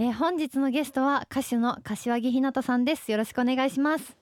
[0.00, 3.10] えー、本日のゲストは歌手の柏木ひなたさんです。
[3.10, 4.16] よろしくお願いします。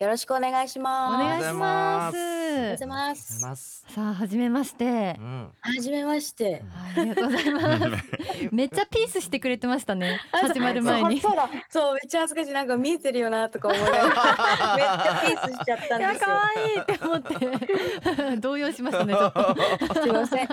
[0.00, 1.24] よろしくお願いしおます。
[1.24, 3.84] 願いしますおはようございます。
[3.88, 5.48] さあ初めましてうん。
[5.60, 6.62] はじめまして。
[6.96, 8.04] ありがとうございます
[8.52, 16.20] めっちゃピースしてくれてましたね始まる前にそうだ、そうめっちゃ恥ずかしいなんか見えてるよなとか思いながらめっちゃピースしちゃったんですよ。
[16.20, 20.48] 可愛いって思って動揺しましたねちょっとすいません。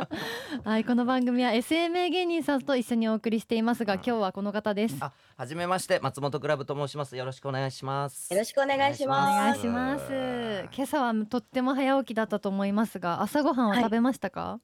[0.64, 7.16] はいこの番組は SMA 芸人さんと一緒にお送りしていますが今日はこの方ですあ、はじめまして、松本クラブと申します。
[7.18, 8.32] よろしくお願いします。
[8.32, 9.58] よろしくお願いしおます。
[9.58, 14.60] 願いします今朝はとっても早起きだったと思いますが朝ごはんは食べましたか、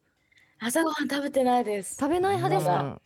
[0.59, 1.97] 朝ごはん食べてないです。
[1.99, 3.01] 食べない派ですか、うん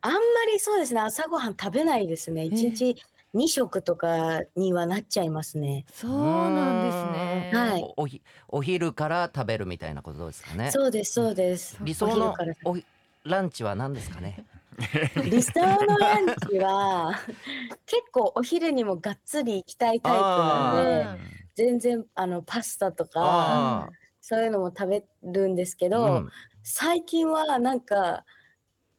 [0.00, 0.18] あんま
[0.50, 1.00] りそうですね。
[1.00, 2.46] 朝ごはん食べないですね。
[2.46, 2.96] 一日
[3.34, 5.84] 二食とかにはなっちゃいますね。
[5.92, 10.70] そうなんですねはいおおひお昼から食べるみたいなことですかね。
[10.70, 11.76] そうですそうです。
[11.82, 12.86] 理想のお昼からおひ
[13.24, 14.46] ランチは何ですかね？
[15.24, 17.18] 理想のランチは
[17.86, 21.20] 結構お昼にもがっつり行きたいタイプなので
[21.54, 23.88] 全然あのパスタとかあ
[24.20, 26.28] そういうのも食べるんですけあ、ど、うん。
[26.62, 28.24] 最近はなんか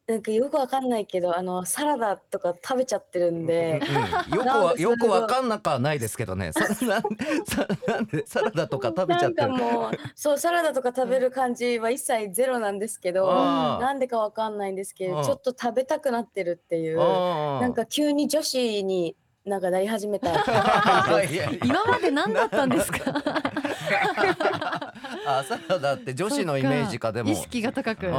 [0.06, 3.80] なんかよくわかんないけどあのサラダとか食べちゃってるんで、
[4.28, 6.52] うんよくなんではよくわかんなくはないですけどね。
[6.52, 7.02] そなん
[7.46, 9.48] さなんでサラダとか食べちゃってる。
[9.48, 15.16] なんかもうそうサラダとか食べる感じは一切ゼロなんですけど、あーなんでかわかんないんですけうん。
[15.16, 20.30] どちょっと食べたくなってるっていう、なんか急に女子になんかなり始めた。
[21.30, 21.58] いやいや。
[21.64, 22.98] 今まで何だったんですか？
[25.26, 27.30] あサラダって女子のイメージかでも。
[27.30, 28.12] 意識が高く、うん。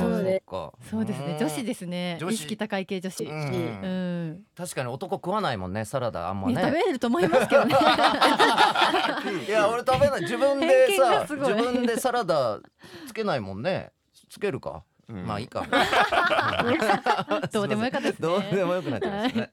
[0.00, 0.72] そうでか。
[0.90, 1.36] そうですね。
[1.38, 2.18] 女子ですね。
[2.28, 3.24] 意識高い系女子。
[3.24, 4.30] ううん。
[4.30, 6.72] ん、確かに男食わないもんねサラダあんまいや食ね。
[6.72, 7.74] べれると思いますけどね。
[9.46, 10.22] いや俺食べない。
[10.22, 12.58] 自分でさ自分でサラダ
[13.06, 13.92] つけないもんね。
[14.28, 15.64] つけるか、うんまあいいか。
[17.52, 18.28] どうでもよかったですね。
[18.28, 19.50] どうでもよくなっちゃいましたね、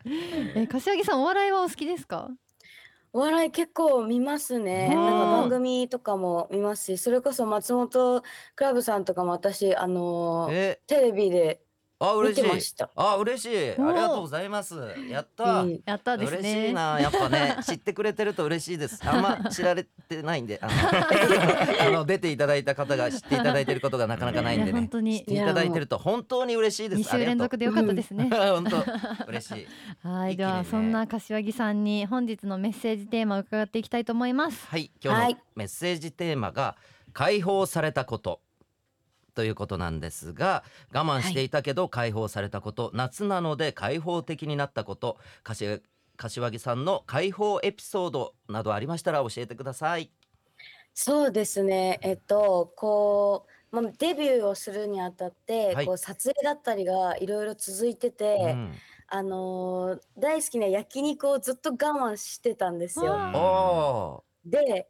[0.55, 2.29] え柏木さんお笑いはお好きですか？
[3.13, 4.89] お笑い結構見ますね。
[4.93, 8.21] うんなんか番組とかも見ますし、それこそ松本
[8.55, 11.64] クラブさんとかも私、あのテレビで見
[11.97, 12.75] あ嬉しい。
[12.95, 13.71] あ嬉しい。
[13.71, 14.75] ありがとうございます。
[15.09, 16.37] やった、うんやったですね。
[16.39, 16.99] 嬉しいな。
[16.99, 18.99] やっぱね 知ってくれてると嬉しいです。
[19.07, 20.73] あんま知られてないんであの
[21.87, 25.19] あの出ていただいた方が知っていただいてることがなかなかないんでいや本ね当に。
[25.19, 26.99] 知っていただいてると本当に嬉しいです。
[26.99, 28.29] 二週連続でよかったですね。
[28.29, 28.83] 本当
[29.27, 29.67] 嬉しい。
[30.05, 34.67] はいではそんな柏木さんに本日のメッセージテーマを伺っていきたいと思います。
[34.67, 35.37] はい今日のはい。
[35.55, 36.75] メッセージテーマが
[37.13, 38.41] 解放されたこと
[39.35, 45.79] ということなんですが我慢していたけど解放されたこと、夏なので開放的になったこと柏
[46.17, 50.09] 柏木さんの解放エピソードなどありましたら教えてください。
[50.93, 51.99] そうですね。
[52.01, 58.71] えっと、こう、まあ、デビューをするにあたって、はいこう撮影だったりがいろいろ続いてて、うん
[59.07, 64.23] あのー大好きな焼肉をずっと我慢してたんですよ。
[64.45, 64.87] で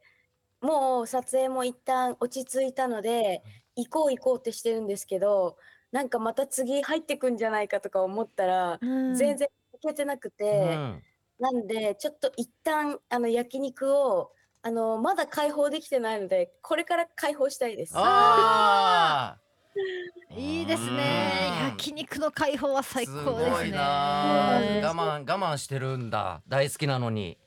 [0.61, 3.43] もう撮影も一旦落ち着いたので
[3.75, 5.57] 行こう行こうってしてるんですけど
[5.95, 9.15] なんかまた次入ってくんじゃないかとか思ったら、うん。
[9.15, 11.03] 全然行けてなくーて、うん。
[11.39, 14.31] なんでちょっと一旦あの焼肉を
[14.61, 17.93] あのまだ解放できてないのでこれから解放したいです。
[17.95, 19.37] あ
[20.35, 21.53] いいですね。
[21.61, 21.69] うん。
[21.69, 23.55] 焼肉の解放は最ー高ですね。
[23.55, 24.83] すごいなうん。
[24.83, 26.41] 我慢我慢してるんだ。
[26.45, 27.37] 大好きなのに。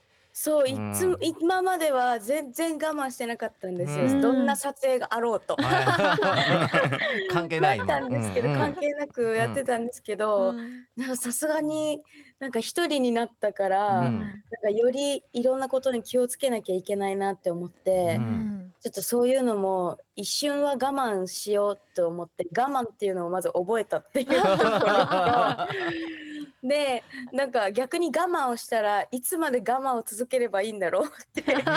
[0.40, 4.20] そういつも、うん今までは全然我慢してなかったんですよ、うん。
[4.20, 5.56] どんな撮影があろうと。
[5.56, 7.26] はい。
[7.28, 8.60] 関係ないたんですけど、うんうん。
[8.60, 10.86] 関係なくやってたんですけど、うん。
[10.96, 12.04] なんかさすがに
[12.38, 14.20] なんか一人になったから、うん。
[14.20, 14.30] なん
[14.62, 18.74] かよりいろんなことに気をつけなきゃいけないなって思って、んん。
[18.80, 24.86] ちょっとそういうのも一瞬は我慢しようと思って我慢っていうのをまず覚えたっていうところと
[26.62, 31.06] でなんか逆に我慢をしたらいつまで我慢を続ければいいんだろう？
[31.40, 31.72] ってなんか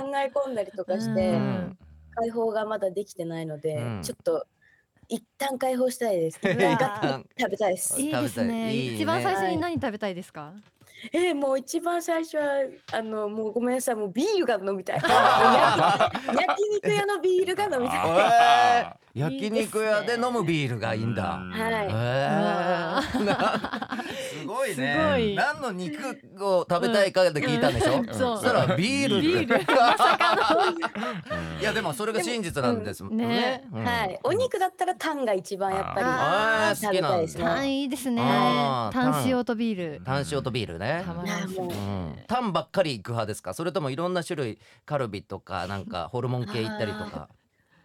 [0.00, 1.78] 考え込んだりとかして、うん。
[2.14, 4.02] 解放がまだできてないので、うん。
[4.02, 4.46] ちょっと
[5.08, 6.38] 一旦解放したいです。
[6.44, 8.00] 食べたいです。
[8.00, 8.10] い。
[8.10, 8.74] いですね。
[8.74, 8.94] いいね。
[8.96, 10.52] 一番最初に何食べたいですか？
[11.12, 12.44] えー、もう一番最初は
[12.92, 13.94] あのもうごめんなさい。
[13.94, 15.00] もうビールが飲みたい。
[15.06, 15.12] 焼
[16.74, 19.07] 肉屋のビールが飲みたい。
[19.18, 21.22] 焼肉屋で飲むビールがいいんだ。
[21.24, 21.88] はい。
[21.90, 23.02] えー。
[24.40, 24.96] すごいね。
[24.98, 25.34] すごい。
[25.34, 25.98] 何の肉
[26.40, 27.98] を食べたいかで聞いたんでしょ？
[27.98, 28.06] うん。
[28.06, 28.36] そう。
[28.36, 29.20] そしたらビール。
[29.20, 29.58] ビール。
[31.60, 33.26] いやでもそれが真実なんですもんね。
[33.26, 33.64] ね。
[33.72, 33.84] うん。
[33.84, 34.18] はい。
[34.22, 37.44] お肉だったらタンが一番やっぱり食べたいですね。
[37.44, 38.22] タンいいですね。
[38.92, 39.22] タン。
[39.26, 40.02] 塩とビール。
[40.04, 41.04] タン塩とビールね。
[42.28, 43.54] タンばっかり行く派ですか？
[43.54, 47.28] それともいろんな種類カルビとかなんかホルモン系行ったりとか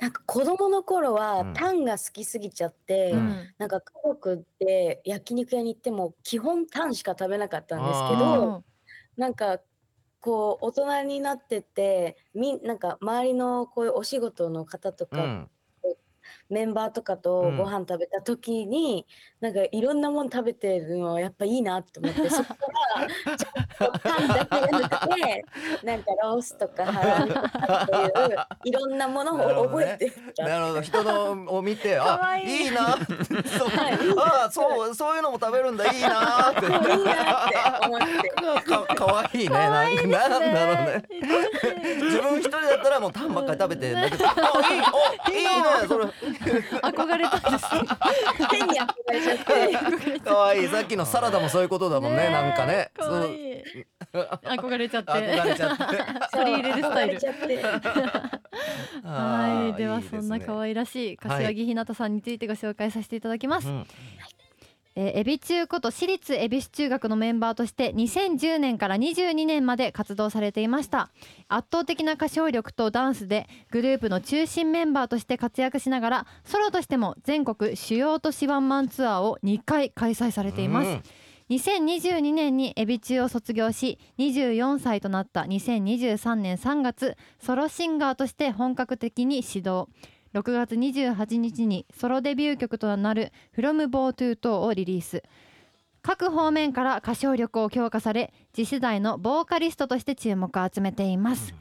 [0.03, 1.53] なんか子供の頃うはん。
[1.53, 3.53] タンが好きすぎちゃって、うん。
[3.57, 8.63] なんか家族で焼肉屋に行っても基本タンしか食べなかったんですけあど
[9.15, 9.59] なんか
[10.19, 15.49] こう大人になっててみなんか周りのこういうお仕事の方とか、うん
[16.49, 17.57] メンバーとかとうん。
[17.57, 19.05] ご飯食べた時に、
[19.41, 22.55] なんかいろんなもの食べてるのはやっぱいいなって思って そこか
[23.27, 25.45] らちょっとパンだけじゃなくて
[25.83, 30.43] なんかロースとかハラミとかっていういろんなものを覚えてた。
[30.43, 30.81] なるほど。
[30.81, 32.67] 人のを見て あい。
[32.67, 32.97] いな
[33.57, 33.69] そう。
[33.69, 33.97] はい。
[34.45, 35.91] あそうそういうのも食べるんだ。
[35.91, 36.65] いいなって。
[36.65, 38.29] いいなって思って。
[38.69, 39.55] かかわいいね。
[39.55, 41.03] なんかなんだろうね。
[42.01, 44.25] 自分一人だったらもうタンばっかり食べてだけど。
[44.27, 44.31] あ
[44.71, 45.87] いいおいいね。
[45.87, 46.05] それ
[46.81, 47.81] 憧れたんですね。
[48.51, 50.19] 変に憧れちゃって。
[50.19, 50.65] かわい。
[50.65, 52.31] いさっきのサラダもそういうことだもんねえ。
[52.31, 52.91] なんかね。
[52.95, 53.33] かわい。
[53.33, 53.63] い
[54.13, 55.11] 憧れちゃって。
[55.11, 55.85] 憧れちゃって。
[56.31, 58.43] 取り入れるスタイル憧れちゃって。
[59.03, 63.67] はい、ではそんな可い愛らしい柏木ひなたさんについてご紹介させていただきます。
[63.67, 63.87] うん
[64.95, 71.09] えー、エビ中こと私立恵比寿中学のメンバーとして2010年から22年まで活動されていました。
[71.47, 81.03] 圧倒的な歌唱力とダンスでグループの中心メンバーとして活躍しながらソロとしても全国主要都市ワンマンツアーを2回開催されています、うん。
[81.49, 89.89] 2022年にエビ中を卒業し24歳となった2023年3月ソロシンガーとして本格的に始動
[90.33, 95.23] 6月28日にソロデビュー曲となる「From Bow to Toe」をリリース。
[96.01, 101.53] 各方面から歌唱力を強化され次世代のボーカリストとして注目を集めています。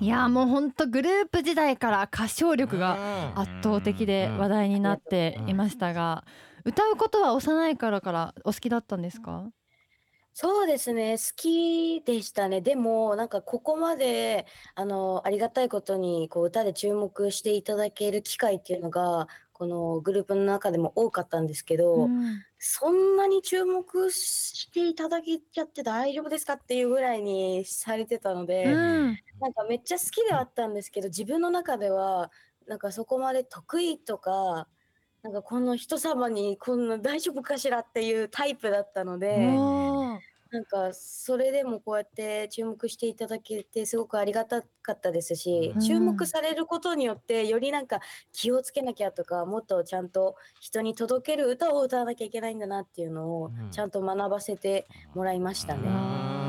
[0.00, 2.98] いやーもうほんとグループ時代から歌唱力が
[3.36, 6.24] 圧倒的で話題になっていましたが
[6.64, 9.44] 歌うことは幼い頃からお好きだったんですか？
[10.38, 12.60] そうですね、好きでしたね。
[12.60, 14.44] でも、なんかここまで、
[14.74, 32.30] あの、ありがたいことに、こう、歌で注目していただける機会っていうのが、このグループの中でも多かったんですけど、うんそんなに注目していただけちゃって大丈夫ですかっていうぐらいにされてたので、うんなんかめっちゃ好きではあったんですけど、自分の中では、
[32.66, 34.68] なんかそこまで得意とか、
[35.22, 39.36] なんかこの人様にこんな大丈夫かしらっていうタイプだったので、
[40.52, 45.80] なんかそれでもこうやって注目していただけてすごくありがたかったですし、うん。
[45.80, 48.00] 注目されることによってよりなんか
[48.32, 53.70] 気をつけなきゃとかもっとちゃんと人に届ける歌を歌わなきゃいけないんだなっていうのをうん。
[53.70, 55.80] ちゃんと学ばせてもらいましたね。
[55.84, 55.88] うん。
[55.88, 56.45] あーすご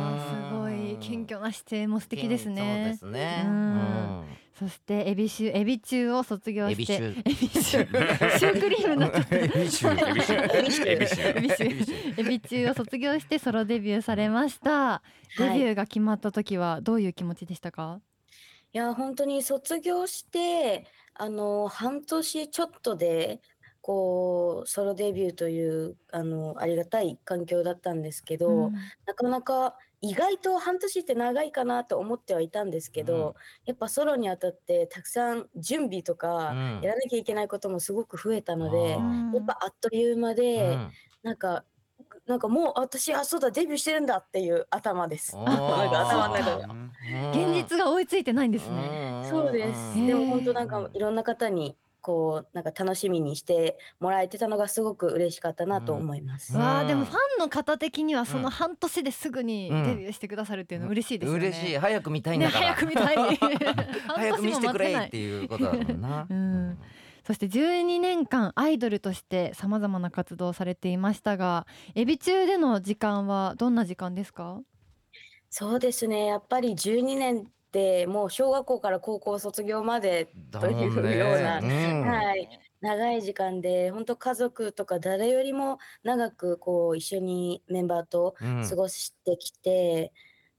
[1.01, 3.43] い謙虚な姿勢も素敵ですそうねですね。
[3.45, 3.75] ううん。
[3.75, 15.03] んそしてエビ中エビ中を卒業してエビエビ中 シュークリームになっちゃったエビシュエビシュエビシュエビ中を卒業してソロデビューされました。
[15.37, 18.01] デビューが決まった時はどういう気持ちでしたか、
[18.73, 23.41] いや本当に卒業してあの半年ちょっとで
[23.81, 28.73] こうソロデビューというあのありがたい環境だったんですけど、うん。
[29.05, 33.35] なかなか意外と半年って長いかなと思ってはいたんですけど、
[33.65, 36.81] やっぱソロにあたってたくさん準備とかうん。
[36.81, 39.35] やらなきゃいけないこともすごく増えたので、あー。
[39.35, 40.91] やっぱあっという間で、うん。
[41.23, 41.63] なんか
[42.27, 45.35] なんかもう私あそうだデビューしてるんだっていう頭です。
[45.37, 46.87] なんか頭の中。
[47.31, 50.05] 現実が追いついてないんですね、そうです。
[50.05, 56.53] でも本当なんかいろんな方にこうなんか楽しみにしてもらえてたのがすごく嬉しかったなと思います。
[56.55, 56.61] うん。
[56.61, 58.43] わあでもファンの方的にはそうん。
[58.43, 61.77] の半年ですぐにうんデビューしてくださるっていうのは嬉しいですよね、嬉しい。
[61.77, 63.15] 早く見たいんねだから、早く見た い。
[64.07, 66.77] 早く見せてくれ半年も待てないっていうことだもんな、 うん。
[67.25, 74.61] そして12年間アイドルとしてさまざまな活動をされていましたがエビ中での時間はどんな時間ですか？
[75.49, 76.25] そうですね。
[76.27, 77.45] やっぱり12年っ
[77.77, 82.01] てもう小学校から高校卒業までだというようなうん。
[82.01, 88.69] はい長い時間で本当家族とか誰よりも長くこう一緒にメンバーとうん。
[88.69, 90.13] 過ごしてきて、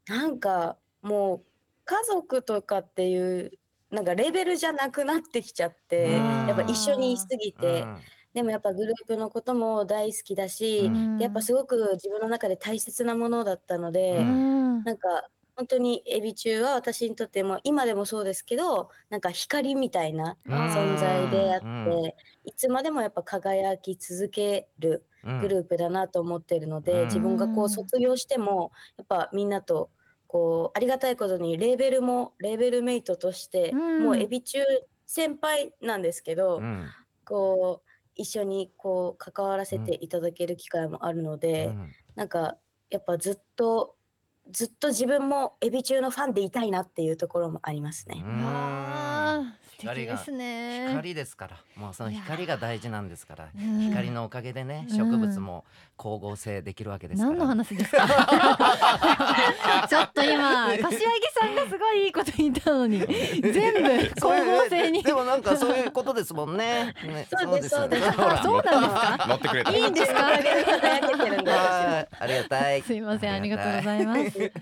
[0.08, 1.44] なんかもう
[1.84, 3.52] 家族とかっていう
[3.90, 6.46] なんかレベルじゃなくなってきちゃって、うん。
[6.48, 7.98] やっぱ一緒にいすぎて、うん。
[8.34, 11.18] でもやっぱグループのことも大好きだし、うん。
[11.18, 14.84] やっぱすごく自分の中で大切なものだったので、うん。
[14.84, 22.06] なんか本当にエビ中は私にとっても今でもそうですけどなんか光みたいな存在であって、うん。
[22.44, 25.40] いつまでもやっぱ輝き続けるうん。
[25.40, 27.06] グループだなと思ってるので、うん。
[27.06, 29.90] 自分がこう卒業してもやっぱみんなと
[30.28, 34.04] こうありがたいことにレーベルもレーベルメイトとして、うん。
[34.04, 34.60] もうエビ中
[35.06, 36.86] 先輩なんですけど、うん。
[37.24, 41.92] こう一緒にこう関わらせていただける機会もあるので、うん。
[42.14, 42.56] なんか
[42.90, 43.96] やっぱずっと
[44.50, 48.24] ずっと自分もエビ中のファンでいたいなっていうところもありますね。
[49.80, 50.86] 光がですね。
[50.88, 51.56] 光ですから。
[51.76, 53.48] もうその光が大事なんですから。
[53.56, 53.80] うん。
[53.90, 54.96] 光のおかげでねうん。
[54.96, 55.64] 植物も
[55.96, 57.30] 光合成できるわけですから。
[57.30, 58.06] 何の話ですか？
[59.88, 60.98] ちょっと今柏木
[61.38, 65.02] さんがすごいいいこと言ったのに全部光合成に。
[65.02, 66.94] でもなんかそういうことですもんね。
[67.06, 69.26] ねそうですそうですそうなんですか？
[69.28, 69.70] 乗ってくれた。
[69.76, 70.26] いいんですか？
[72.20, 72.82] ありがたい。
[72.82, 74.52] すいませんありがとうございます